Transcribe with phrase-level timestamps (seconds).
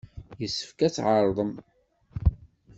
[0.41, 1.53] Yessefk ad tɛerḍem.